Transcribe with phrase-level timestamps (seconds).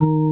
[0.00, 0.27] you